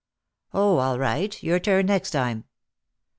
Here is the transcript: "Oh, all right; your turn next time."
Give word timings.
"Oh, 0.51 0.77
all 0.77 0.97
right; 0.97 1.43
your 1.43 1.59
turn 1.59 1.85
next 1.85 2.09
time." 2.09 2.45